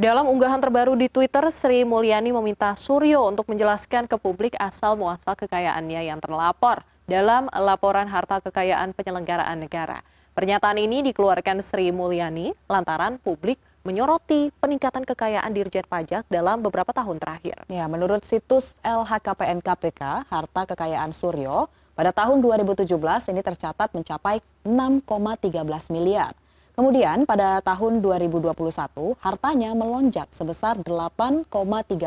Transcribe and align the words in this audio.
Dalam 0.00 0.32
unggahan 0.32 0.64
terbaru 0.64 0.96
di 0.96 1.12
Twitter, 1.12 1.44
Sri 1.52 1.84
Mulyani 1.84 2.32
meminta 2.32 2.72
Suryo 2.72 3.28
untuk 3.28 3.44
menjelaskan 3.52 4.08
ke 4.08 4.16
publik 4.16 4.56
asal 4.56 4.96
muasal 4.96 5.36
kekayaannya 5.36 6.08
yang 6.08 6.16
terlapor 6.24 6.80
dalam 7.04 7.52
laporan 7.52 8.08
harta 8.08 8.40
kekayaan 8.40 8.96
penyelenggaraan 8.96 9.60
negara. 9.60 10.00
Pernyataan 10.32 10.80
ini 10.80 11.04
dikeluarkan 11.04 11.60
Sri 11.60 11.92
Mulyani 11.92 12.56
lantaran 12.64 13.20
publik 13.20 13.60
menyoroti 13.84 14.48
peningkatan 14.56 15.04
kekayaan 15.04 15.52
Dirjen 15.52 15.84
Pajak 15.84 16.24
dalam 16.32 16.64
beberapa 16.64 16.96
tahun 16.96 17.20
terakhir. 17.20 17.68
Ya, 17.68 17.84
menurut 17.84 18.24
situs 18.24 18.80
LHKPN 18.80 19.60
KPK, 19.60 20.32
harta 20.32 20.64
kekayaan 20.64 21.12
Suryo 21.12 21.68
pada 21.92 22.08
tahun 22.16 22.40
2017 22.40 22.88
ini 23.36 23.44
tercatat 23.44 23.92
mencapai 23.92 24.40
6,13 24.64 25.92
miliar. 25.92 26.32
Kemudian 26.74 27.26
pada 27.26 27.58
tahun 27.60 28.00
2021 28.00 28.54
hartanya 29.20 29.70
melonjak 29.74 30.30
sebesar 30.30 30.78
8,3 30.80 31.46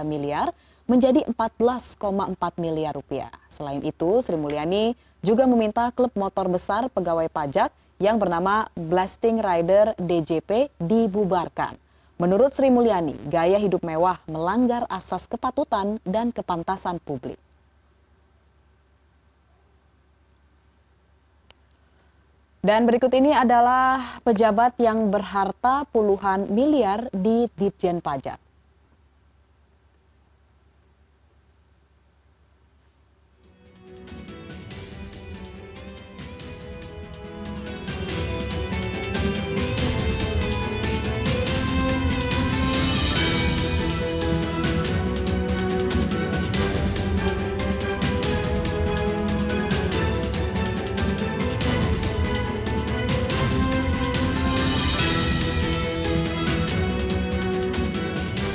miliar 0.08 0.56
menjadi 0.88 1.24
14,4 1.32 2.36
miliar 2.60 2.94
rupiah. 2.96 3.32
Selain 3.48 3.80
itu, 3.84 4.20
Sri 4.20 4.36
Mulyani 4.36 4.96
juga 5.24 5.48
meminta 5.48 5.88
klub 5.96 6.12
motor 6.20 6.52
besar 6.52 6.92
pegawai 6.92 7.32
pajak 7.32 7.72
yang 8.04 8.20
bernama 8.20 8.68
Blasting 8.76 9.40
Rider 9.40 9.96
DJP 9.96 10.68
dibubarkan. 10.76 11.80
Menurut 12.20 12.52
Sri 12.52 12.68
Mulyani, 12.68 13.16
gaya 13.32 13.56
hidup 13.56 13.84
mewah 13.84 14.20
melanggar 14.28 14.84
asas 14.92 15.26
kepatutan 15.28 15.98
dan 16.04 16.36
kepantasan 16.36 17.00
publik. 17.00 17.40
Dan 22.64 22.88
berikut 22.88 23.12
ini 23.12 23.36
adalah 23.36 24.00
pejabat 24.24 24.80
yang 24.80 25.12
berharta 25.12 25.84
puluhan 25.92 26.48
miliar 26.48 27.12
di 27.12 27.52
Ditjen 27.60 28.00
Pajak. 28.00 28.40